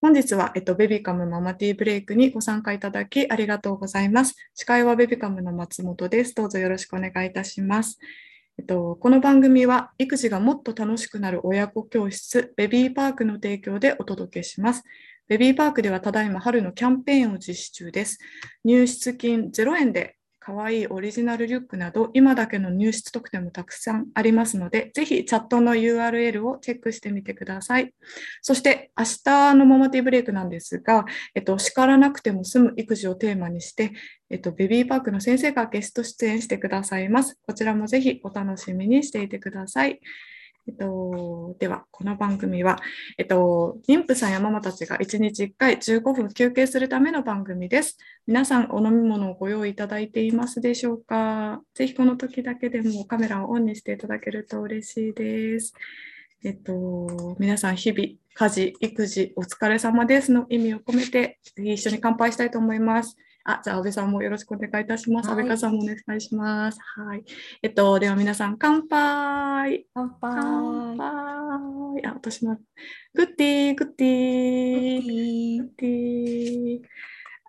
[0.00, 4.36] 本日は、えっと、ベビカムママティーブレイクにご参加いただきありがとうございます。
[4.54, 6.36] 司会はベビカムの松本です。
[6.36, 7.98] どうぞよろしくお願いいたします。
[8.60, 14.84] えっと、この番組は育児がもっと楽しくなる親子教室ベビーパークの提供でお届けします。
[15.26, 18.18] ベビーパークではただいま春のキャンペーンを実施中です。
[18.64, 20.17] 入室金0円で
[20.48, 27.92] かわいいオリジナルリュックなど、今だけの入室特典もたくさんありますので、ぜひチャットの URL をチェックしてみてください。
[28.40, 31.04] そして、明日のモモティブレイクなんですが、
[31.34, 33.92] えっと、叱らなくても済む育児をテーマにして、
[34.30, 37.36] えっと、ベビーパークの先生がゲスト出演してくださいます。
[37.46, 40.00] こちらもぜひお楽しみにしていてください。
[40.68, 42.78] えっと、では、この番組は、
[43.16, 47.96] えっと、妊婦さんやママたちが1日1回15分休憩するための番組です。
[48.26, 51.62] 皆さん、お飲み物をご用意いただいていますでしょうか？
[51.72, 55.72] ぜひこの時だけでもカメラをオンにしていただけると嬉しいです。
[56.44, 63.16] えっと、皆さん、日々、家事、育児、お疲れ様ですの意味を込めて、ぜひ一緒に乾杯したいと思います。
[63.44, 65.28] あ、じゃあ、安倍さんもよろしくお願いいたします。
[65.30, 66.78] はい、安倍さんもお願いします。
[66.80, 67.24] はい。
[67.62, 69.86] えっと、では皆さん、乾杯。
[69.94, 70.18] 乾杯。
[70.20, 72.06] 乾杯。
[72.06, 72.58] あ、私も。
[73.14, 75.58] グッティー、グッティー。
[75.58, 76.82] グッティー。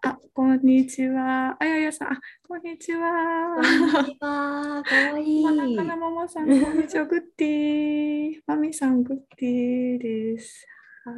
[0.02, 1.58] あ、こんにちは。
[1.60, 3.56] あややさん、あ、こんにちは。
[3.56, 4.84] こんにちは。
[4.84, 5.44] かわいい。
[5.44, 7.06] まなかなママさん、こんにちは。
[7.06, 8.42] グッティー。
[8.48, 10.02] マミさん、グッティー
[10.36, 10.66] です。
[11.04, 11.12] は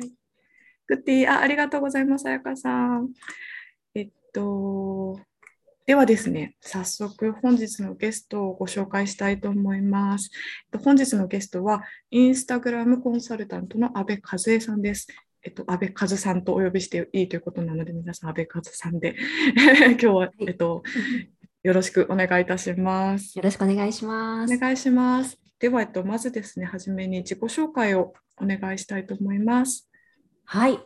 [0.00, 0.12] い。
[0.86, 2.26] グッティー、あ、ありがとうございます。
[2.26, 3.10] あやかさん。
[4.32, 5.20] と、
[5.84, 10.30] ではですね、早速本日のゲストをご紹介したいと思います。
[10.84, 15.08] 本日のゲストは、インスタグラムコンサルタントの阿部和恵さんです。
[15.44, 19.16] えっと、安倍和さんとお呼びしていいということなので、皆さん、安倍和さんで
[19.90, 20.84] 今日は、えっと、
[21.64, 23.36] よろしくお願いいたします。
[23.36, 24.54] よろしくお願いします。
[24.54, 25.36] お願いします。
[25.58, 29.90] では、えっと、まずですね、はじめに自己紹介をお願いしたいと思います。
[30.44, 30.78] はい。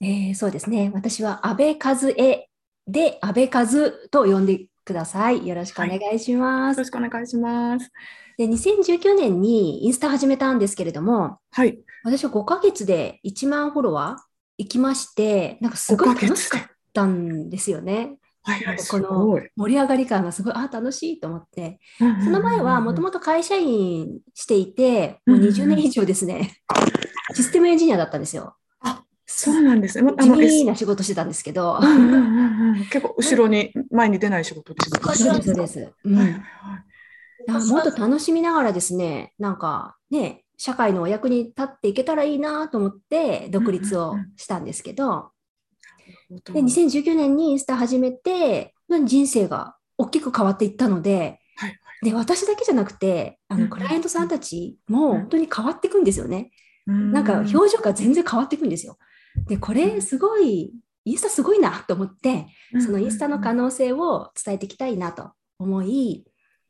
[0.00, 0.90] えー、そうですね。
[0.94, 2.48] 私は安倍和恵
[2.86, 3.66] で、安倍和
[4.10, 5.46] と呼んでください。
[5.46, 6.50] よろしくお願いします。
[6.52, 7.90] はい、よろしくお願いします。
[8.36, 11.78] で、2019年にインスタ始めたんですけれども、はい。
[12.04, 14.22] 私は5ヶ月で1万フォロワー
[14.58, 18.16] 行きまして、なんかすごい楽しかったんですよね。
[18.46, 21.80] はいはい、この盛り上がり感がすごい、あ、楽しいと思って。
[21.98, 26.58] その前はもともと会社員していて、もう20年以上ですね、
[27.34, 28.54] システムエンジニアだったんですよ。
[29.26, 30.00] そうなんです。
[30.00, 30.12] ね。
[30.20, 31.78] 地味な仕事してたんですけど。
[32.90, 35.92] 結構後ろに、前に出ない仕事ですかそうです。
[36.04, 36.16] うん、
[37.68, 45.30] もっと楽しみながらですね、なんかね、社会のお役に立っていけたらいいなと思って独立をしたんですけど、
[46.30, 48.74] で2019年にインスタ始めて、
[49.04, 51.40] 人生が大きく変わっていったので、
[52.02, 56.50] で私だけじゃなくてあのクライアントさんたちも本当に変わっていくんですよね。
[56.86, 58.98] なんか表情が全然変わっていくんですよ。
[59.46, 60.72] で、これすごい、
[61.06, 62.46] インスタすごいなと思って、
[62.80, 66.24] そのインスタの可能性を伝えていきたいなと思い、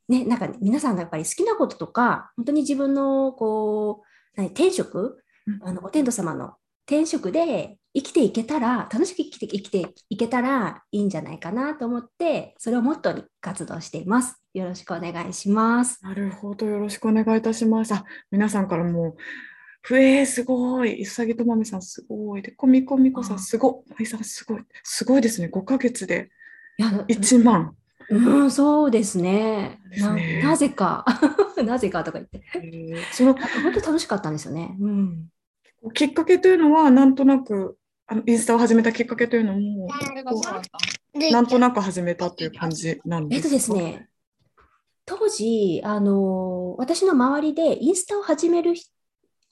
[0.09, 4.03] ね、なんか、ね、皆さんがやっぱり好きなこととか、本当に自分のこ
[4.37, 5.23] う、転職、
[5.63, 6.55] あのご天道様の
[6.87, 14.43] 転職で生きていけたら、楽しく生きて生きていけたらいいんじゃないかなと思って、それをモットーに活動しています。
[14.53, 16.03] よろしくお願いします。
[16.03, 17.95] なるほど、よろしくお願いいたします。
[17.95, 19.17] あ皆さんからも
[19.87, 21.03] ふえー、すごい。
[21.03, 22.43] うさぎとまみさん、すごい。
[22.43, 23.91] で、こみこみこさん、すごい。
[23.91, 24.62] まいさん、すごい。
[24.83, 25.50] すごいですね。
[25.53, 26.31] 5ヶ月で
[26.78, 27.77] 1万。
[28.09, 29.78] うん、そうですね。
[29.99, 31.05] なねなぜか、
[31.62, 32.43] なぜかとか言って。
[32.55, 34.75] えー、その本当楽しかったんですよね。
[34.81, 35.28] うん、
[35.93, 39.89] きっかけというのは、なんとなく、あのインスタを始めたきっかけというのも、
[41.31, 43.49] なんとなく始めたという感じなんですか？
[43.49, 44.09] えっとですね、
[45.05, 48.75] 当時、あの私の周りでインスタを始める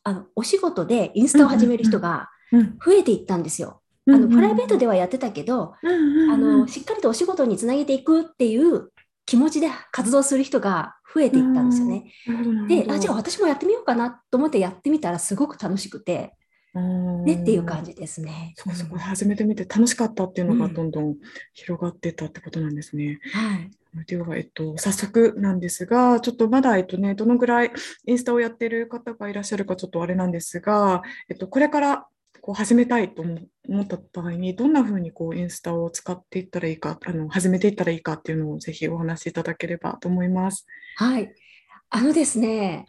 [0.04, 2.28] あのお仕事でインスタを始める人が
[2.84, 3.80] 増えていったんですよ。
[4.08, 8.90] あのプライベートではやってたけど、あのしっかりとお仕事につなげていくっていう
[9.26, 12.12] 気持ちで活動する人が増えていったんですよね。
[12.68, 16.34] であじゃあ私もやってみようかなと思ってやってみたらすごく楽しくて。
[16.80, 18.54] ねっていう感じですね。
[18.56, 21.16] そうそう始めてみて楽しかったっていうのがどんどん
[21.52, 23.20] 広がってたってことなんですね。
[23.32, 23.70] はい。
[24.06, 27.72] では、えっと、早速なんですが、ちょっとまだ、えっとね、どのぐらい
[28.06, 32.06] インスタをやっている方がいらっしゃるかちょっとあれなんですが、えっと、これから
[32.40, 33.22] こう始めたいと
[33.68, 40.66] 思った場合に、どんなふうにこうインスタを使っていったらいいか、あの始めていったらいいかっていうのをぜひお話しいただければと思います。
[40.96, 41.32] はい。
[41.90, 42.86] あのですね、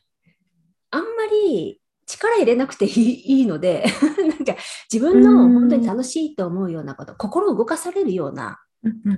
[0.90, 3.86] あんまり力入れなくていいので
[4.28, 4.56] なんか
[4.92, 8.60] 自分の本当に楽しいと思うようなこと、心を動かされるような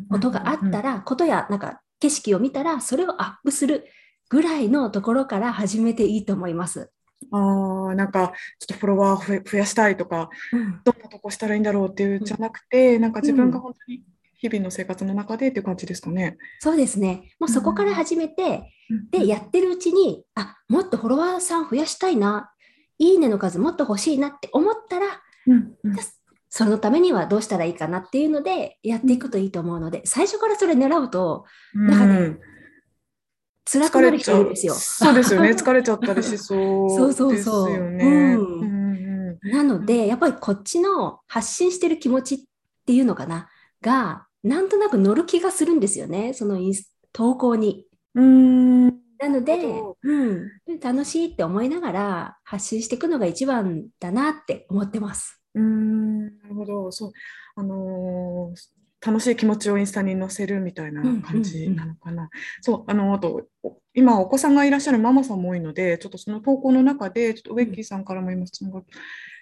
[0.10, 3.86] ことがあったら、ことやなんか景色を見たら、それをアップする
[4.30, 6.92] ぐらいのところから始めていいと思います。
[7.32, 14.04] ああ、なんか、ちょっとフォロワー増やしたいとか、うん、どんなとこしたらいいんだろうっていうんじゃなくて、なんか自分が本当に
[14.38, 16.38] 日々の生活の中でっていう感じですかね。
[16.60, 17.34] そうですね。
[17.40, 18.72] もうそこから始めて、
[19.12, 22.52] で、やってるうちに、あ、もっとフォロワーさん増やしたいな、
[22.98, 25.08] いいねの数もっと欲しいなって思ったら、
[25.48, 25.96] うんうん、
[26.50, 32.40] そのためにはどうしたらいいかなっていうのでやっていくといいと思うので、最初からそれ狙うと、なんかね、うん
[33.68, 34.76] 辛くなる人いるんですよ。
[34.76, 35.50] そうですよね。
[35.58, 42.40] 疲れちゃったりしそうそうそうそうん、なので、やっぱりこっちの発信してる気持ちっ
[42.86, 43.50] ていうのかな、
[43.82, 46.34] が、なんとなく乗る気がするんですよね。
[46.34, 47.88] そのインス投稿に。
[48.14, 49.54] うんなので、
[50.04, 50.50] うん、
[50.82, 55.42] 楽しいって思いながら発信していくのが一番だなって思ってます。
[55.54, 56.92] うんなるほど。
[56.92, 57.12] そう。
[57.56, 58.76] あのー
[59.06, 62.30] 楽しい気持ちをインスタに載せるみたいな感じなのかな。
[62.62, 63.44] そうあのあと
[63.94, 68.82] 今お子さんがいらっしゃるママさんも多いのでちょっとその投稿の中でちょっとウェッキーさんからも今質問が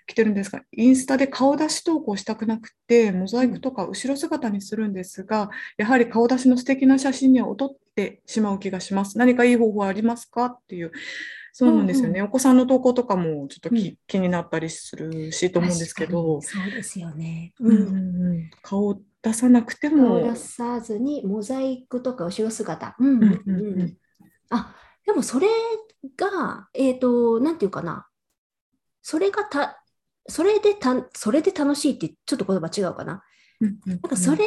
[0.05, 9.17] 来てるんですがインスタで顔出し投稿したくなくてモザイクとか後ろ姿にするんですがやはり顔出しの素敵な写真には劣ってしまう気がします。
[9.17, 10.91] 何かいい方法はありますかっていう
[11.55, 16.41] そうなんですよね、うんうん、お子さんの投稿とかもちょっとき、うん、気になったりするしと思うんですけど。
[16.41, 20.21] そうですよね、うん、うん、顔出さなくても。
[20.21, 23.53] 顔出さずにモザイクとか後ろ姿、うんうんう
[23.83, 23.97] ん、
[24.49, 24.75] あ
[25.05, 25.47] でもそれ
[26.17, 28.07] がえっ、ー、となんていうかな。
[29.03, 29.82] それがた
[30.27, 33.23] それでたそれで楽しいってちょっと言葉違うかな、
[33.59, 34.39] うんうんうん、なんかそれ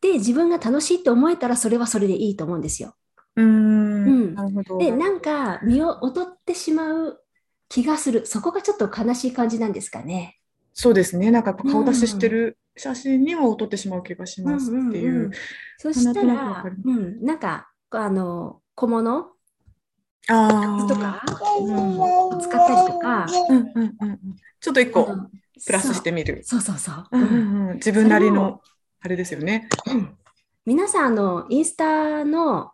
[0.00, 2.94] で自分が楽しいって思えたらそれはそれでいいと思うんですよ。
[3.36, 4.78] うん、なるほど。
[4.78, 7.20] で、なんか身を劣ってしまう
[7.68, 8.26] 気がする。
[8.26, 10.38] そこがちょっと悲しい感じなんですかね。
[10.72, 11.30] そうですね。
[11.30, 15.10] なんか顔出ししてる写真には劣ってしまう気がしますっていう。
[15.10, 15.32] うんうんうん、
[15.78, 19.30] そしたら、うん、なんか、あの、小物
[20.28, 21.22] あとか、
[21.60, 24.18] うん、使ったりとか、うんうんうん、
[24.60, 25.06] ちょっと一個
[25.66, 26.42] プラスしてみる。
[26.44, 27.06] そうそうそう。
[27.12, 28.60] うんうんうん、自分なりの
[29.00, 29.68] あれですよね。
[30.64, 32.72] 皆さんあのインスタの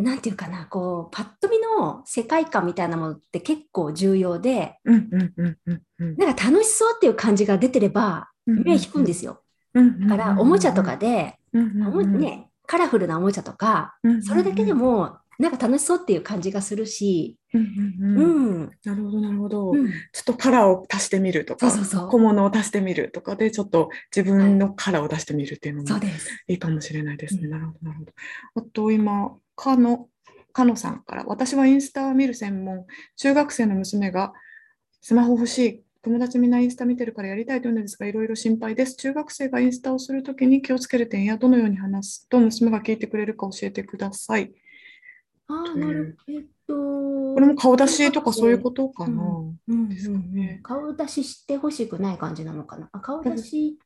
[0.00, 5.58] なんていうかな、こう、パッと見の世界観みたいなものって結構重要で、うんうんうん
[5.98, 9.42] うん、なんか楽しそうっていう感じが出てれば、目引くんですよ。
[9.74, 26.00] だから、おもちゃとかで、ね、カラフルなおもちゃとか、それだけでも、なんか楽しそうっていう感じがするし、うんなるほどなるほど、うん、ちょっとカラーを足してみるとか小物を足してみるとかでちょっと自分のカラーを出してみるっていうのも
[26.46, 27.48] いいかもしれないですね。
[27.48, 28.12] なるほどなるほど。
[28.56, 30.08] あと今かの、
[30.52, 34.32] かのさんから、私はインスタを見る専門、中学生の娘が
[35.00, 38.96] スマホ欲しい、友達みんなインスタ見てるからやりたいと言うんですが、いろいろ心配です。
[38.96, 44.52] 中学生がインスタをするときに気をつける点や、どのように話すと娘が聞いてくれるか教えてください。
[45.50, 46.32] ああ、なるほ
[46.68, 47.34] ど。
[47.34, 49.22] これも顔出しとかそういうことかな。
[49.88, 50.60] ですかね。
[50.62, 52.88] 顔出ししてほしくない感じなのかな。
[52.92, 53.78] あ顔出し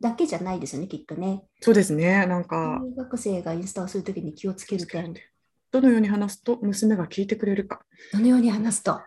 [0.00, 1.44] だけじゃないですよね、きっとね。
[1.60, 2.80] そうですね、なんか。
[2.82, 5.14] 中学生がインスタをするときに気をつける点。
[5.72, 7.82] どのように話すと娘が聞いてくれるか。
[8.12, 9.00] どのように話すと。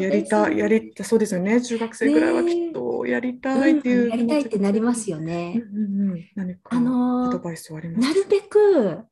[0.00, 1.60] やりたい、やりたそうですよね。
[1.60, 5.62] 中学生ぐらいはきっとやりたいっていう、うん、やりたいってなりますよね。
[5.72, 9.04] うんうん、何かあのアドバイスはありますなるべく、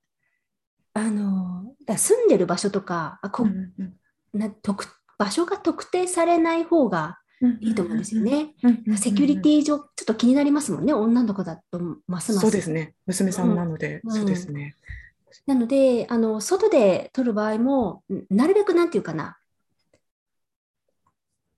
[0.94, 4.86] あのだ住んでる場所とか、あこ、うんうん、な特
[5.18, 7.18] 場所が特定されない方が
[7.60, 8.54] いいと思うんですよね。
[8.96, 12.40] セキュリティ上、ちょっと気になりますもんね、女の子だとますます。
[12.40, 14.74] そうですね、娘さんなので、うん、そうですね。
[15.46, 19.38] なのであの、外で撮る場合も、なるべくなんていうかな、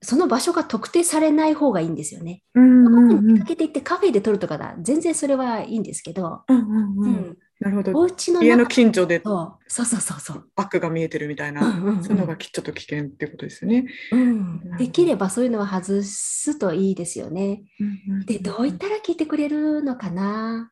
[0.01, 2.43] その場所が特定されない方がいいんですよね。
[2.55, 7.99] うんうんうん、出かけていってカフェで撮るとかだ、全然それはいいんですけど、うんうんうん、なるほど。
[7.99, 9.21] お家の家の近所で。
[9.25, 10.49] そうそうそうそう。
[10.55, 14.77] バックが見えてるみたいな、うんうんうん、そういうのがちょっと危険ってことですよね、うん。
[14.79, 17.65] できればそういうのは外すといいですよね。
[17.81, 20.71] うんうん、で、どう言ったら聞いてくれるのかな。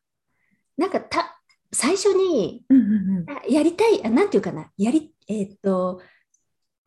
[0.77, 1.41] なんかた
[1.73, 6.01] 最初に、うんうんうん、やりたい、なんていうかな、やり、えー、っと、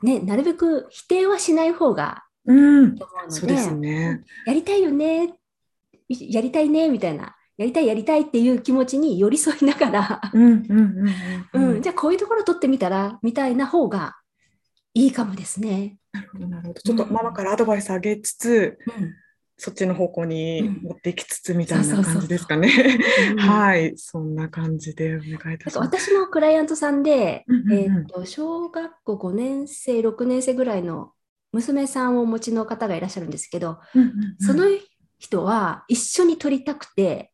[0.03, 4.23] ね、なるべく否定はしない方がいいと思うので、うん、そうですね。
[4.47, 5.35] やりたいよね、
[6.09, 7.37] やりたいね、みたいな。
[7.61, 14.17] やりたいやりたいっていう気持ちに寄り添いながらじゃあこういうところ取ってみたらみたいな方が
[14.95, 15.99] いいかもですね。
[16.11, 16.81] なるほどなるほど。
[16.81, 19.15] ちょっとママからアドバイスあげつつ、うん、
[19.59, 22.99] そっちの方向に持っていきつつみたいな感じですかね。
[23.37, 25.79] はい、そんな感じでお願いいたします。
[25.79, 31.13] 私のクライアントさんで、えっと小学校5年生6年生ぐらいの
[31.53, 33.79] 娘さんをお持ちの方がいらっしゃるんですけど、
[34.39, 34.65] その
[35.19, 37.33] 人は一緒に撮りたくて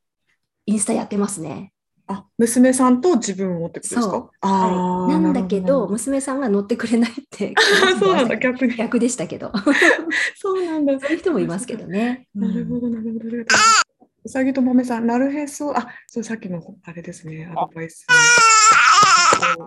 [0.67, 1.73] インスタやってますね。
[2.09, 4.03] あ、娘さんと自分をってことですか？
[4.03, 7.53] そうあはい、あ、なんだけど、娘さんが乗ってくれないって。
[7.99, 8.77] そうなんだ、逆に。
[8.77, 9.53] 逆でしたけど。
[10.37, 11.01] そうなんだ。
[11.01, 12.29] そういう人もいますけどね。
[12.35, 13.27] なるほど、なるほど。
[13.27, 13.83] ありがとうございます
[14.25, 18.07] うさぎと豆さん、なるへそ、あ、そう、さっきの、あれですね、アドバイス。
[18.09, 19.65] 大丈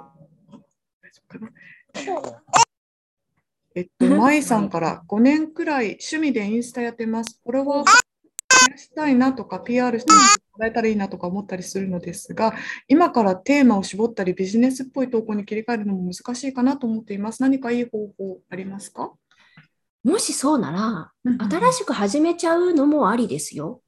[1.30, 1.50] 夫かな
[3.80, 7.40] えっと、まいさんから5年くらい趣味でインスタやってます。
[7.46, 7.80] これは増
[8.72, 10.20] やしたいなとか、PR しても
[10.60, 12.54] らえたらいいなとか思ったりするのですが、
[12.90, 17.42] 今からテーマを絞ったり、ビジネスっぽい投稿に切り替えるのも難しいかなと思っています。
[17.42, 19.14] 何かいい方法ありますか？
[20.04, 21.12] もしそうなら、
[21.50, 23.82] 新しく始めちゃうのもありですよ。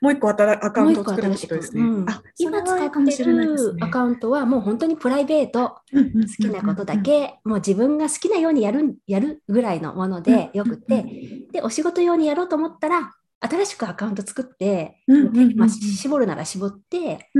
[0.00, 1.82] もう一個新アカウントを作るってことですね。
[1.82, 15.04] うんあ今使っそれはいいかもしてれないですねるアカウントはもう本当にプライベート、好好きなことだけ、もう自分が好きなようにやるやるぐらいのものでよくうんて、で、お仕事用にやろうと思ったら、新しくアカウント作って、
[15.54, 17.30] まあ、絞るなら絞って、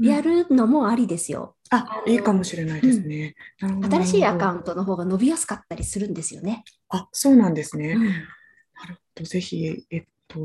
[0.00, 0.46] やる。
[0.48, 1.56] るのもありですよ。
[1.70, 3.34] あ、いいかもしれないですね。
[3.58, 4.52] 新しいアカ。
[4.52, 6.64] ウントの方が伸びやすかったりするんですよね。
[6.88, 7.92] あ、そうなんですね。
[7.92, 9.24] うんなるほど。
[9.24, 10.40] ぜひ、えっと、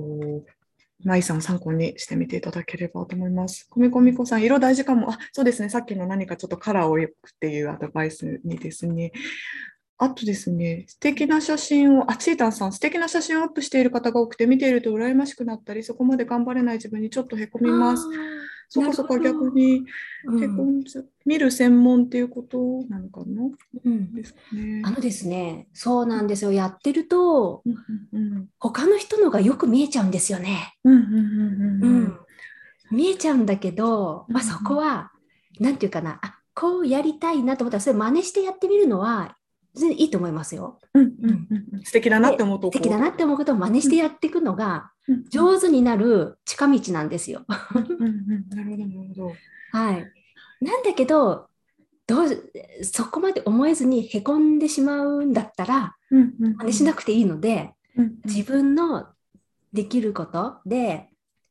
[1.03, 3.67] 舞さん参考にしてみていただければと思います。
[3.69, 5.11] こみこみこさん、色大事かも。
[5.11, 5.69] あ、そうですね。
[5.69, 9.11] さっきの何かちょっとカラーをよくっていうアドバイスにですね。
[9.99, 18.03] あとですね、素敵な写真を、あ、チータンさん、素敵な写真をアップしている方が多くて、見ていると羨ましくなったり、そこまで頑張れない自分にちょっとへこみます。
[18.69, 19.85] そこそこ逆に
[20.25, 20.43] うん。
[20.43, 22.57] へこんじゃ、見る専門っていうこと
[22.89, 23.43] なのかな？
[23.85, 24.13] うん。
[24.13, 24.81] ですかね。
[24.83, 26.51] あのですね、そうなんですよ。
[26.51, 27.73] やってると、うん
[28.13, 28.47] うんうん。
[28.59, 30.75] 他の人のがよく見えちゃうんですよね。
[30.83, 31.15] うんうんうんう
[31.79, 32.17] んうん。
[32.91, 35.11] 見えちゃうんだけど、まあ、うんそこは、
[35.59, 39.36] なんていうかな、あこうやりたいなと思ったら、それ真似してやってみるのは、
[39.85, 40.79] いいと思いますよ。
[40.93, 41.47] うんうん
[41.83, 44.91] 素敵だなって思うと素敵だなって思うことを真似してやっていくのが、
[45.29, 47.45] 上上手になる近道なんですよ。
[47.47, 49.33] なるほどなるほど。
[49.71, 50.11] はい。
[50.61, 51.47] なんだけど、
[52.07, 52.27] どう
[52.83, 59.07] そこまで思えずにへこんでしまうんだったら、うんうん真似しなくていいので、うん自分の
[59.73, 61.09] できることで、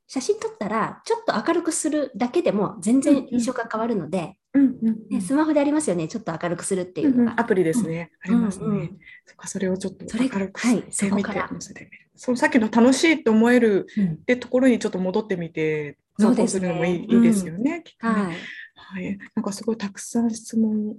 [0.08, 5.08] 写真撮ったらちょっと明るくするだけでも全然印象が変わるので、うんうんうん。
[5.10, 7.22] ねスマホでありますよね、ちょっと明るくするっていうのが。
[7.22, 7.40] うんうん。
[7.40, 8.10] アプリですね。
[8.22, 8.80] ありますうんうん。
[8.80, 8.90] ね。
[9.24, 14.06] そっかそれをちょっと明るくはいしてみてそさっきの楽しいと思えるうん。
[14.12, 16.68] ってところにちょっと戻ってみてそうですね。
[16.68, 17.82] 参考するのもいいいいですよね。
[17.84, 18.12] きっとね。
[18.14, 18.36] はい。
[18.78, 20.96] はい、なんかすごいたくさん質問を、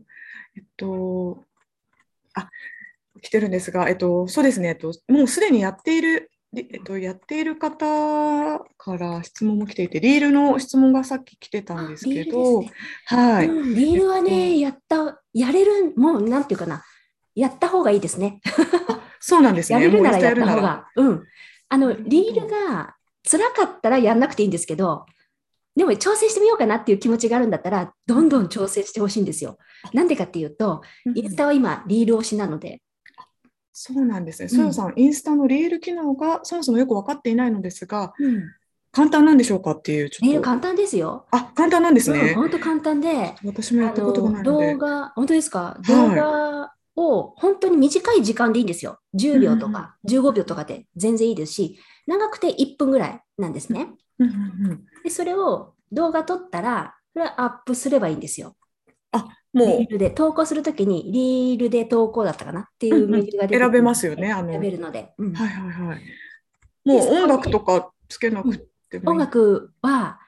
[0.55, 1.45] えっと、
[2.33, 2.49] あ、
[3.21, 7.85] 来てるんですが、えっと、そうですね、えっと、もうすでにやっている、りえっと、やっている方
[8.77, 12.71] から質問も来ていて、リールの質問がさっき来てたんですけど、ね
[13.05, 16.83] はい、うんリールはえね、っやった、やれる、もうなんていうかな、
[17.35, 18.39] やった方がいいですね。
[19.19, 19.79] そうなんですね。
[19.83, 20.87] やれるならやった方が。
[20.95, 21.23] うん。
[21.69, 22.95] あの、リールが
[23.29, 25.05] 辛かったらやんなくていいんですけど、
[25.75, 29.57] でも挑戦してみようかなっていう気持ちがあるんだったら、どんどん挑戦してほしいんですよ。
[29.93, 32.81] なんでかっていうと、うんインスタは今、リール推しなので、
[33.79, 34.49] そうなんですね。
[34.49, 38.11] そよさん、インスタのリール機能がそもそもよく分かっていないのですが、
[38.91, 40.25] 簡単なんでしょうかっていう、ちょっと。
[40.25, 41.27] リール簡単ですよ。
[41.29, 42.33] あ、簡単なんですうん、ね。
[42.33, 44.79] 本当簡単で、私もやあったことがないので動。
[44.79, 48.97] 画、本当ですか、い動画を本当に短い時間でいいんですよ。
[49.13, 53.89] 10秒とか15秒とかで全然いいですし、長くて1分ぐらいなんですね。
[54.17, 54.35] うんうん
[54.71, 58.55] うんで、それを動画撮ったら、それはアップすればいいんですよ。
[59.57, 65.13] もうリールで、投稿するときに、リールで投稿だったかなっていうメニューが出てくる選べますよねあの選べるので。
[65.17, 66.01] うんはいはいはい。
[66.85, 68.57] もう音楽とかつけなく
[68.89, 70.19] てもいい音楽は、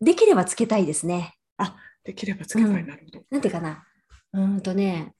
[0.00, 1.36] できればつけたいですね。
[2.04, 3.24] できればつけたいなるほど。
[3.30, 3.84] なんていうかな。
[4.34, 5.14] うーんとね、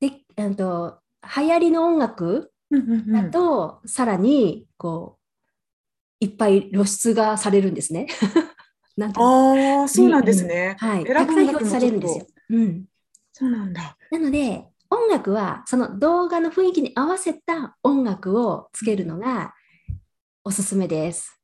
[0.00, 0.98] で、うんと、
[1.36, 5.18] 流行りの音楽うんうんうだんと、さらに、こ
[6.20, 8.08] う、いっぱい露出がされるんですね。
[8.96, 10.76] なんああ、そうなんですね。
[10.78, 11.06] はい。
[11.06, 12.26] 選たくさん表示されるんですよ。
[12.50, 12.84] うん。
[13.32, 13.96] そうなんだ。
[14.10, 19.54] なので、音楽は、その動画の雰囲気に合わせた音楽をつけるのが
[20.44, 21.40] おすすめです。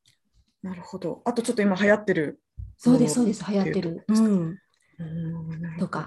[0.62, 1.22] なるほど。
[1.24, 2.42] あとちょっと今流行ってる。
[2.76, 4.04] そうです、そうです、流行ってる。
[4.08, 4.58] うん。
[4.98, 6.06] うんとか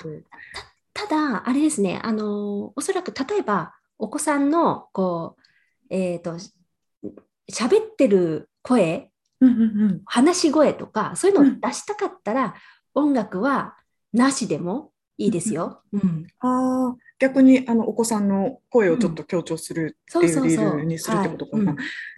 [0.93, 5.41] ただ、あれですね、あの、おそらく例えば、お子さんの、こう、
[5.89, 6.53] えっ、と、し
[7.51, 9.10] 喋ってる声、
[10.05, 12.55] 話し声とか、そういうのを出したかったら、
[12.93, 13.75] 音楽は
[14.13, 15.81] なしでもいいですよ。
[15.93, 16.25] うん。
[16.39, 20.55] ああ、逆にあのお子さんの声をちょっと強調するっていうリ。
[20.55, 21.75] ールにするってことかな。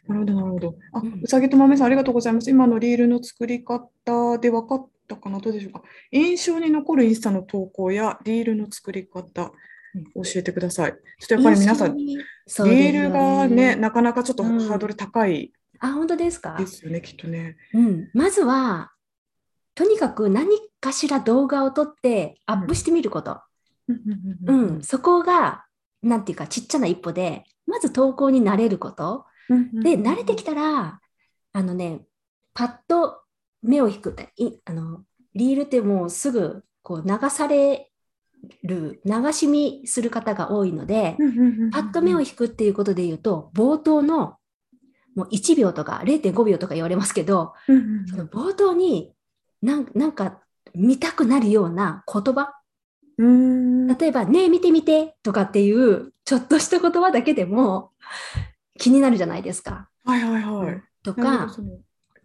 [0.07, 0.75] なるほど、なるほど。
[0.93, 2.49] あ、うんうさぎとまめさん、ありがとうございます。
[2.49, 5.39] 今のリールの作り方で分かったかな？
[5.39, 5.81] どうでしょうか？
[6.11, 9.51] 印象に残るインスタの投稿やリールの作り方、
[10.15, 10.93] 教えてください。
[11.19, 15.51] ちょっとやっぱり皆さん、リールがね、なかなかちょっとうんハードル高い
[15.83, 16.55] あ、本当ですか？
[16.57, 17.57] ですよね、きっとね。
[17.73, 18.09] うん。
[18.13, 18.91] まずは、
[19.75, 23.41] とにかく何かしら動画を撮ってアップしてみること。
[24.45, 25.65] うん、そこが、
[26.01, 29.25] なんていうか、ちっちゃな一歩で、まず投稿に慣れること。
[29.83, 30.99] で、慣れてきたら、
[31.51, 32.01] あのね、
[32.53, 33.21] パッと
[33.61, 35.03] 目を引くいあの
[35.35, 37.91] リールってもうすぐこう流され
[38.63, 41.17] る、流し見する方が多いので、
[41.71, 44.37] パッと目を引くっていうことで言うと、冒頭の
[45.15, 49.13] もう1秒とか0.5秒とか言われますけど、その冒頭に
[49.61, 50.39] なんなんか
[50.75, 52.53] 見たくなるような言葉、
[53.17, 57.91] 例えば、ねえ見てみてとかっていうちょっとした言葉だけでも
[58.79, 59.89] 気になるじゃないですか。
[60.03, 60.81] はいはいはい。
[61.03, 61.55] とか、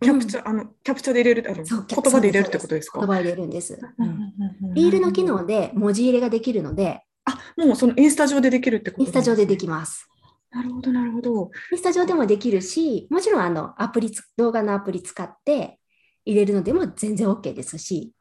[0.01, 3.01] キャプチャー、あの、キャプチャーで入れる、あの、言葉で入れるってことですか？
[3.01, 3.79] 言葉入れるんです。
[3.99, 4.33] うん
[4.75, 10.09] リールの機能で文字入れができるので、あ、もうそのインスタ上でできるってことインスタ上ででききます。
[10.51, 11.51] なるほど、なるほど。
[11.73, 15.79] インスタ上でもできるし、もちろんあのアプリつ、動画のアプリ使って
[16.25, 18.13] 入れるのでも全然 OK ですし、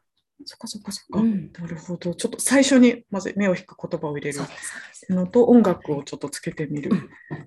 [0.46, 1.19] そっかそっかそっか。
[1.19, 2.13] うんなるほど。
[2.13, 4.39] ちょっと最初にまず目を引く言葉を入れる
[5.10, 6.91] のと音楽をちょっとつけてみる。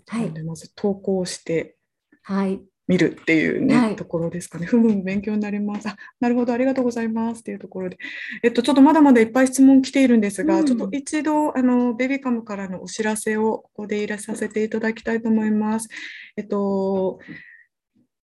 [0.09, 0.31] はい。
[0.43, 1.77] まず投稿して
[2.23, 2.61] はい。
[2.91, 4.67] みるっていうね、はいところですかね。
[4.67, 5.89] ふ む勉強になります。
[5.89, 7.99] あ、なるほど、ありがとうございますっていうところで。
[8.43, 15.89] えっと、ちょっとまだまだいっぱい質問来ているんですが、うんちょっと一度、あの、ベビーカムからのお知らせをここで入れさせていただきたいと思います。
[16.37, 17.21] えっと、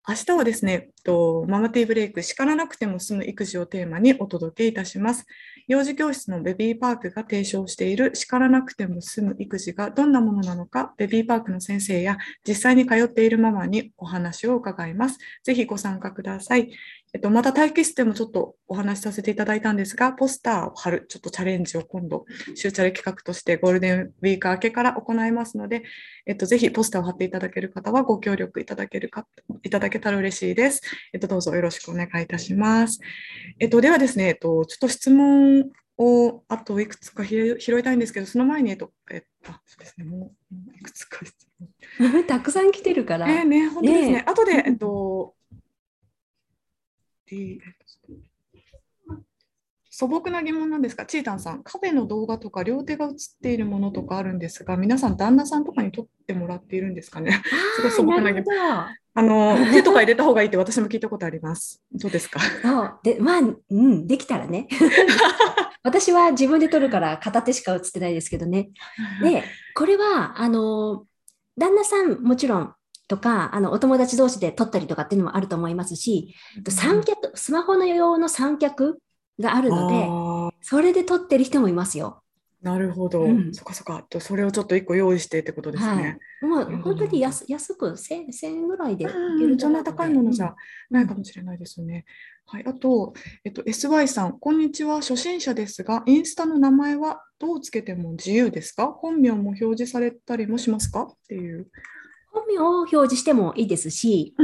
[0.08, 5.26] 明日はですね、と、ママティーブレイク、叱らなくても済む育児をテーマにお届けいたします。
[5.66, 15.18] 幼児教室のベビーパークが提唱している叱らなくても済む育児がどんなものなのか、ベビーパークの先生や実際に通っているママにお話を伺います。
[15.42, 16.70] ぜひご参加ください。
[17.14, 25.84] えっと、また待機室でもちょっとお話しさせていただいたんですが、ポスターを貼る、ちょっとチャレンジを今度、週チャレ企画としてゴールデンウィーク明けから行いますので、
[26.26, 29.28] えっと、ぜひポスターを貼っていただける方はご協力いただけるか、
[29.62, 30.82] いただけたら嬉しいです。
[31.12, 32.98] えっと、どうぞよろしくお願いいたします。
[33.60, 42.24] えっと、ではですね、えっと、ちょっと質問をあといくつか拾い拾いたいんですけど、その前に、えっと、えっと、あそうですね、もういくつか質問。
[42.26, 43.30] たくさん来てるから。
[43.30, 44.12] えーね、本当ですね。
[44.14, 45.34] ね後で、えっと、
[47.34, 47.58] え
[49.96, 57.40] 素朴な疑問なんですが、チータンさん、カフェの動画とか両手が映っているものとかあるんですが、皆さん、旦那さんとかに撮ってもらっているんですかね？
[57.76, 58.52] すごい素朴な疑問。
[59.16, 61.80] あの、手とか入れた方がいいって私も聞いたことあります。
[61.92, 62.40] どうですか？
[62.40, 62.98] そう。
[63.04, 64.66] で、まあ、うん、できたらね。
[65.84, 68.70] 私は自分で撮るから片手しか映ってないですけどね。
[69.22, 69.44] で、
[69.76, 71.04] これは、あの、
[71.56, 72.74] 旦那さんもちろん
[73.08, 76.34] とか、あの、お友達同士で撮ったりとかっていうのもあると思いますし、
[76.68, 78.98] 三脚、スマホの用の三脚
[79.38, 82.22] があるので、それで撮ってる人もいますよ。
[82.62, 84.06] なるほど、うんそっかそっか。
[84.08, 86.18] とそれをちょっと一個用意してってことですね。
[86.40, 86.50] はい。
[86.50, 89.08] もううん本当に安安く1000 1000円ぐらいでい
[89.58, 90.54] そんな高いものじゃうん
[90.88, 92.06] ないかもしれないですね。
[92.46, 93.12] はい、あと、
[93.44, 94.96] えっと、SY さん、こんにちは。
[94.96, 98.86] 初心者ですが、インスタの名前はどうつけても自由ですか？
[98.86, 101.02] 本名も表示されたりもしますか？
[101.02, 101.68] っていう。
[102.34, 104.34] 本名を表示してもいいですし、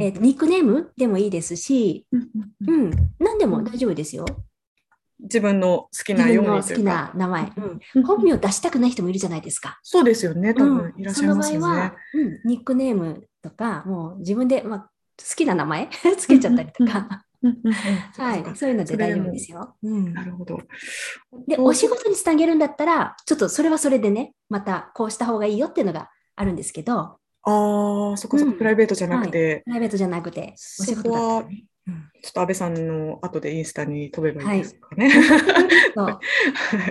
[0.00, 4.26] えーニックネームでもいいですし、うん何でも大丈夫ですよ。
[5.20, 6.82] 自分の好き自なよ分の好き。
[6.82, 7.52] な名前。
[7.56, 9.78] うんうん本名を出したくない人もいるじゃないですか。
[9.82, 10.54] そうですよね。
[10.54, 14.90] 多分いらっしゃいますよねその場合は。、うん、ニックネームとか、もう自分で、まあ、好
[15.36, 17.24] きな名前 つけちゃったりとか、
[18.16, 19.76] はい、そういうので大丈夫ですよ。
[19.82, 20.58] うんなるほど。
[21.46, 28.58] で、お仕事につなげるんだったら、ちょっとそれはそれでね、またこうした方がいいよっていうのがあるんですけど、ああ、そっかそっか、うん。
[28.58, 31.64] プライベートじゃなくて、プライベートじゃなくて、お仕事だったらね。
[31.86, 32.10] うん。
[32.20, 35.08] ちょっと安倍さんの後でインスタに飛べばいいですかね。
[35.94, 36.20] は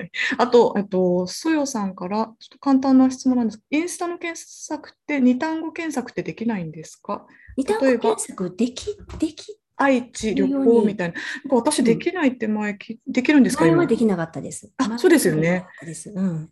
[0.01, 0.11] い。
[0.37, 7.25] あと、えっと、そよさんから、ちょっと簡単な質問なんですインスタの検索って、二単語検索ってできないんですか？
[7.57, 11.15] 二単語検索でき、でき、愛知、旅行みたいな。
[11.15, 13.65] なんか私、できないって前き、できるんですか？
[13.65, 13.75] 今。
[13.75, 14.71] 前はできなかったです。
[14.77, 15.65] あそうですよね。
[16.15, 16.49] うん。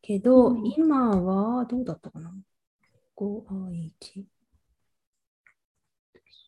[0.00, 0.66] けど、うん。
[0.66, 2.32] 今はどうだったかな？
[3.22, 4.26] ?5 愛知。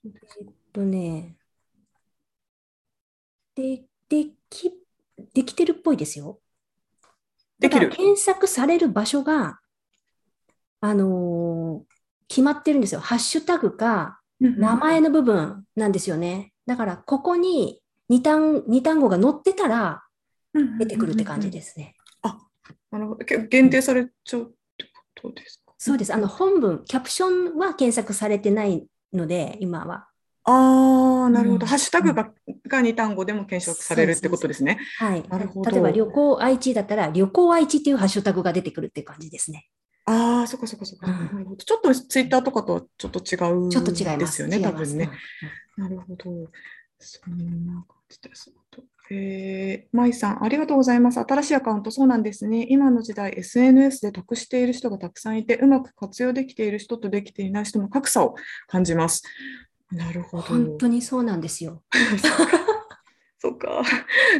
[0.05, 0.09] え
[0.43, 1.37] っとね、
[3.55, 4.73] で、でき、
[5.33, 6.41] できてるっぽいですよ。
[7.59, 9.61] できる検索される場所が、
[10.81, 11.95] あのー
[12.27, 13.01] 決まってるんですよ。
[13.01, 16.53] ハッシュタグか、名前の部分なんですよね。
[16.67, 20.03] だから、ここに二単二単語が載ってたら
[20.79, 21.53] 出てくるって感じす。
[21.53, 21.95] ですね。
[22.91, 23.25] なるほど。
[23.25, 24.85] け限定されちゃうって
[25.23, 25.64] ことですか？
[25.79, 26.15] そうです。
[26.15, 30.09] あの、本文、キャプションは検索されてないので、今は。
[30.45, 31.65] ああ、なるほど。
[31.65, 32.31] うんハッシュタグが
[32.69, 34.79] が2単語でも検索されるってことですね。
[34.99, 35.27] はい。
[35.29, 39.69] なるほど例えば、旅行愛知だったら、旅行愛知っていうハッシュタグが出てくるっていう感じですね。
[40.07, 41.07] ああ、そっかそっかそっか。
[41.11, 44.19] うんちょっとツイッターとかとはちょっと違うちょっと違います。
[44.19, 45.11] ですよね、多分ね。
[45.77, 46.51] なるほど。
[46.99, 48.53] そんな感じです。
[49.11, 51.21] えー、舞さん、ありがとうございます。
[51.21, 52.67] 新しいアカウント、そうなんですね。
[52.69, 58.35] 今の時代、SNS で得している人がたくさんいて、うまく活用できている人とできていない人の格差を
[58.67, 59.23] 感じます。
[59.91, 60.43] なるほど。
[60.45, 61.83] 本当にそうなんですよ。
[63.39, 63.83] そうか、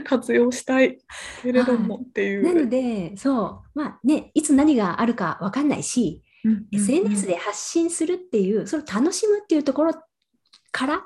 [0.05, 0.99] 活用したい
[1.43, 2.43] けれどもっていう。
[2.43, 9.95] なので、そう、まあね、いつ何があるか分かんないし、うんうんうん SNS で発信するっていう、それを楽しむっていうところ
[10.73, 11.05] から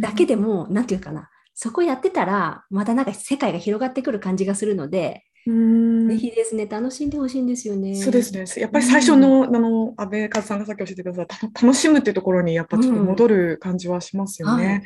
[0.00, 7.94] だけでも、なんていうかな、そこやってたら、またなんか世界が広がってくる感じがするので、うんぜひですね、楽しんでほしいんですよね。
[7.94, 8.44] そうですね。
[8.60, 14.82] やっぱり最初の、あの、安倍和さんがさっき教えてくださった、た楽しむっていうところに、やっぱちょっと戻る感じはしますよね。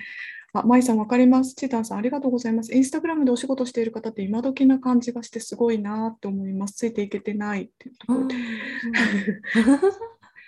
[0.53, 1.55] あ、舞さんわかります？
[1.55, 2.73] チータンさんありがとうございます。
[2.75, 6.75] インスタグラムでお仕事している方って今時な感じがしてすごいなと思います。
[6.75, 8.35] ついていけてないっていうところで。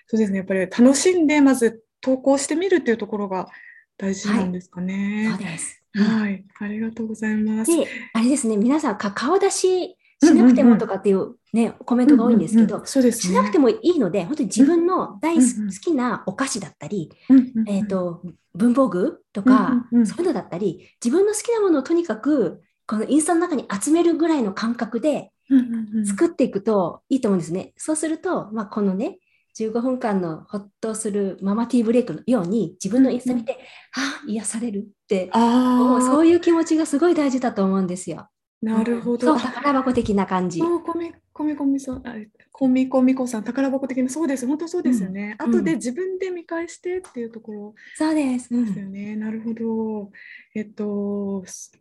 [0.07, 0.39] そうですね。
[0.39, 3.49] やっぱり楽しんで、まず投稿してみるっていうところが
[3.97, 5.29] 大事なんですかね。
[5.31, 5.82] そうです。
[5.95, 6.45] はい。
[6.59, 7.77] ありがとうございます。
[7.77, 13.35] で、あれですね、皆さんか顔出ししなくてもとかっていうね、コメントが多いんですけどうんうんうん、そうですね。
[13.35, 18.23] しなくてもいいので、本当に自分の大好うんうんきなお菓子だったり、うんうんうんえっ、と、
[18.55, 27.73] 文房具とか、うんうんうんそういうのだったり、自分の好きなものをとにかく、このインスタの中に集めるぐらいの感覚でうんうんうん作っていくといいと思うんですね。
[27.77, 29.19] そうすると、まあ、このね、
[29.59, 33.59] 15分間のほっとするママティーブレイクのように、自分のインスタ見て、
[33.95, 38.21] ああ、癒されるって、もうあそういう気持ちがすごい大事だと思うんですよ。
[38.21, 38.31] あ、
[38.63, 39.27] なるほど。
[39.27, 40.61] そう、宝箱的な感じ。
[40.61, 42.15] コミコミコミさん、あ
[42.51, 45.37] コミコミコさん、宝箱的な、そうです、本当そうですよね。
[45.41, 48.55] うん後で自分で見返してっていうところそうです。
[48.55, 49.17] うですよんね。
[49.17, 50.11] なるほど。
[50.55, 51.73] えっと、す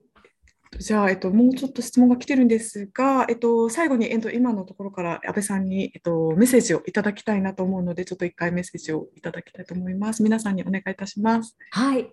[0.79, 10.23] じゃあ、えっと、もうちょっと質問が来てるんですが、えっと、最後に、えっと、今のところから安倍さんに、えっと、メッセージをいただきたいなと思うので、ちょっと一回メッセージをいただきたいと思います。
[10.23, 11.55] 皆さんにお願いいたします。
[11.71, 12.09] はい。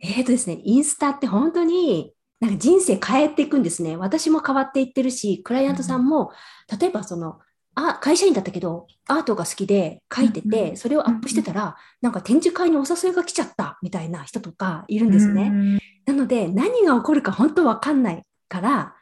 [0.00, 3.96] えーとですね、インスタって本当になんか人生変えていくんですね。
[3.96, 6.32] 私も変わっていってるし、クライアントさんも、
[6.78, 7.38] 例えばその、
[7.74, 15.50] あ、会社員だったけど、アートが好きで書いてうんうて、それをアップしてたら、なんか展示会にお誘いが来ちゃったみたいな人とかいるんですね。
[15.52, 18.94] うんなので、何が起こるか本当わかんないから、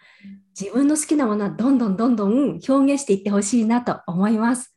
[0.58, 4.76] 自分の好きなものはどんどんどんどん表現していってほしいなと思います。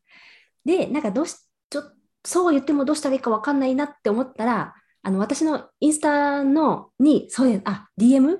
[0.63, 1.35] で、なんかどうし、
[1.69, 1.83] ちょ
[2.23, 8.37] そう言ってもどうしたらいいかわかんないなって思ったら、あの、私のインスタのに、そういう、あ、DM?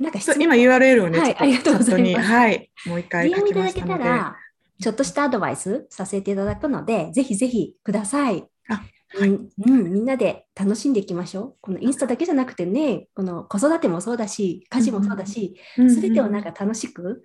[0.00, 4.02] なんか今 URL をね、はいありがとうございますはい、もう一回書 DM いきただけ。
[4.02, 4.36] たら、
[4.82, 8.44] ちょっとしたアドバイスさせていただくので、ぜひぜひください。
[8.68, 8.82] あ
[9.14, 11.54] はいうんうん、みんなで楽しんでいきましょう。
[11.60, 17.22] このインスタだけじゃなくてね、この子育てもそうだし、家事もそうだし、すべてをなんか楽しく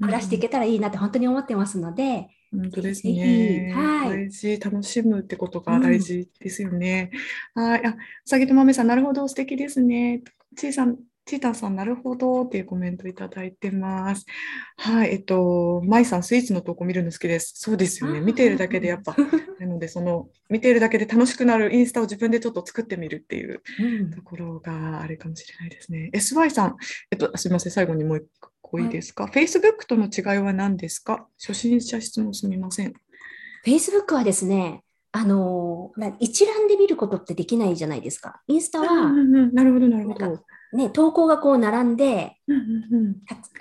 [0.00, 3.72] 暮らしていけたらいいなって本当に思ってますので、本当ですぜひね。
[3.74, 7.12] はい大事、楽しむってことが大事ですよね。
[7.54, 7.86] はい。
[7.86, 10.22] あ、うさぎとまめさん、なるほど、素敵ですね。
[10.56, 14.24] ちいさん、ちいたんさん、なるほどっていうコメントいただいてます。
[14.76, 15.12] はい。
[15.12, 17.52] えっと、まいさん、スイーツの投稿見るの好きです。
[17.56, 18.20] そうですよね。
[18.20, 19.14] 見ているだけでやっぱ、
[19.60, 26.10] なので、その、見ているだけで楽しくなるインスタを自分でちょっと作ってみるっていううんところがあれかもしれないですね。
[26.12, 26.76] SY さん、
[27.12, 28.24] えっと、すみません、最後にもう一
[28.62, 31.28] 個いいですか？Facebook との違いは何ですか？
[31.38, 32.92] 初心者質問すみません。
[33.64, 38.40] Facebook はですね、あのーまあ一覧で見ることってできないじゃないですか。
[38.48, 40.44] インスタうんは、うんうんなるほど、なるほど。
[40.72, 43.16] ね、投稿がこう並んで、うんうんうん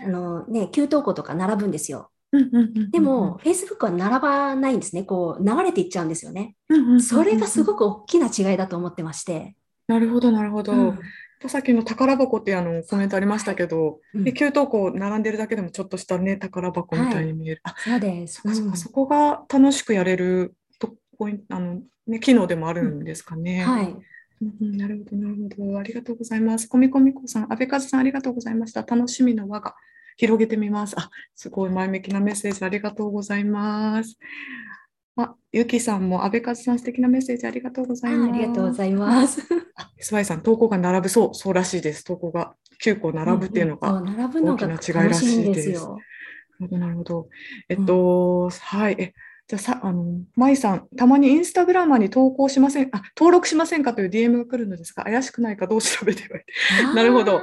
[0.06, 2.12] あのね、旧投稿とか並ぶんですよ。
[2.32, 5.04] うんうんうんうんでも、Facebook は並ばないんですね。
[5.04, 6.56] こう、流れていっちゃうんですよね。
[6.70, 9.56] うんうんうんうんそれがすごく大きな違いだと思ってまして。
[9.88, 10.74] なるほど、なるほど。
[10.74, 11.00] うん
[11.48, 17.62] さっきの宝箱っていうあのコメントありましたけど、うんで給湯庫並んでるだけでもちょっとしたね、宝箱みたいに見える。
[17.64, 18.42] あ、そうです。
[18.44, 23.64] うんそこが楽しくやれるとポイント、あの、ね、機能でもあるんですかね。
[23.64, 23.96] はい。
[24.42, 25.80] うんうんなるほど、なるほど。
[25.80, 26.68] ありがとうございます。
[26.68, 28.84] コミコミコさん、安倍和さん、ありがとうございました。
[28.84, 29.76] 楽しみの輪が
[30.18, 30.96] 広げてみます。
[30.98, 34.18] あ、すごい前向きなメッセージありがとうございます。
[35.18, 38.32] あ、ゆきさんも安倍和さん、素敵なメッセージありがとうございあます。
[38.32, 39.42] ありがとうございます。
[39.76, 42.04] あ、SY さん、投稿が並ぶ、そう、そうらしいです。
[42.06, 44.02] 投稿が9個並ぶっていうのが。
[44.42, 45.82] 大きな違いらしいでです。
[45.82, 46.02] なる
[46.60, 47.30] ほど、なるほど。
[47.68, 48.96] えっと、はい。
[49.00, 49.14] え、
[49.50, 55.66] じゃあさ、あの、舞さん、たまにインスタグラマーに投稿しません、あ、登録しませんかという DM が来るのですが、怪しくないか？
[55.66, 56.46] どう調べてはい
[56.86, 57.42] あーなるほど。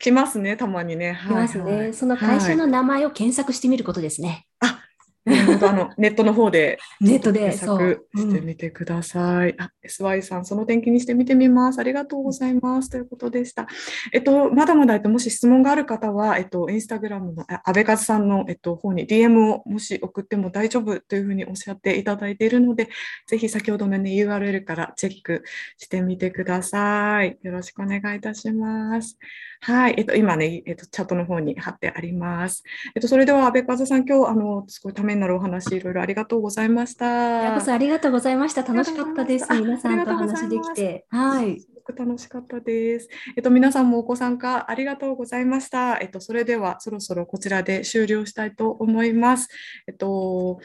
[0.00, 1.16] 来ますね、たまにね。
[1.24, 1.92] 来ますはいはいね。
[1.92, 4.46] その会社の名前を検索してみることですね。
[4.58, 4.81] あ、
[5.24, 9.50] あのネットの方で ネットで検索してみてください。
[9.50, 11.78] うん、あ SY さん、その点気にして見てみます。
[11.78, 12.90] ありがとうございます。
[12.90, 13.68] ということでした。
[14.12, 22.88] えっと、まだまだ、えっと、もし質問がある方は、えっと、インスタグラムの安倍和さんの、えっと、方に DM をもし送っても大丈夫というふうにおっしゃっていただいているので、
[23.28, 25.44] ぜひ先ほどの、ね、URL からチェック
[25.78, 27.38] してみてください。
[27.42, 29.18] よろしくお願いいたします。
[29.60, 32.64] はい、えっと、今ね、えっと、チャットの方に貼ってあります。
[32.96, 37.54] えっと、それでは、安倍和さん、今日、あの、すごいためになるお話、いろいろありがとうございました。
[37.54, 38.62] こそありがとうございました。
[38.62, 39.46] 楽しかったです。
[39.52, 41.04] 皆さんと話できて。
[41.08, 41.60] はい。
[41.60, 43.08] すごく楽しかったです。
[43.36, 45.98] えっと、皆さんもご参加ありがとうございました。
[46.00, 49.48] えっと、それでは、そろそろこちらで終了したいと思います。
[49.88, 50.60] えっと、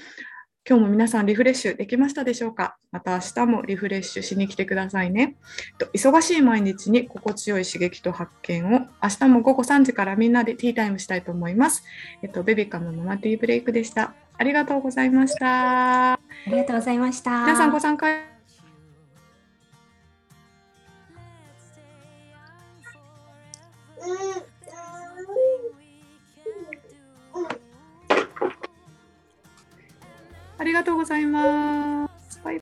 [0.69, 2.75] 今日も皆さんリフレッシュできましたでしょうか？
[2.91, 5.37] また明日もリフレッシュしに来てくださいね。
[5.93, 11.85] 忙しい毎日に心地よい刺激と発見を明日も午後3時からみんなでティータイムしたいと思います。
[12.21, 14.13] えっと、ベビカムのママティーブレイクでした。
[14.39, 16.13] ありがとうございました。
[16.13, 17.41] ありがとうございました。
[17.41, 18.07] 皆さんご参加
[30.59, 32.16] ありがとうございます。